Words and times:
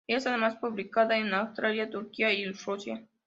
Es 0.07 0.25
además 0.25 0.55
publicada 0.55 1.15
en 1.15 1.31
Australia, 1.31 1.91
Turquía 1.91 2.33
y 2.33 2.43
Rusia. 2.49 3.07